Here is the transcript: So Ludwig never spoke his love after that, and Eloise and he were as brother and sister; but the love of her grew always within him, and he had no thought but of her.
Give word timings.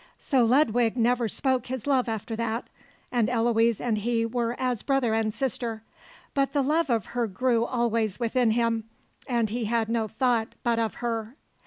So 0.17 0.43
Ludwig 0.43 0.97
never 0.97 1.27
spoke 1.27 1.67
his 1.67 1.85
love 1.85 2.09
after 2.09 2.35
that, 2.35 2.71
and 3.11 3.29
Eloise 3.29 3.79
and 3.79 3.99
he 3.99 4.25
were 4.25 4.55
as 4.59 4.81
brother 4.81 5.13
and 5.13 5.31
sister; 5.31 5.83
but 6.33 6.53
the 6.53 6.63
love 6.63 6.89
of 6.89 7.13
her 7.13 7.27
grew 7.27 7.65
always 7.65 8.19
within 8.19 8.49
him, 8.49 8.85
and 9.27 9.51
he 9.51 9.65
had 9.65 9.89
no 9.89 10.07
thought 10.07 10.55
but 10.63 10.79
of 10.79 10.95
her. 11.05 11.35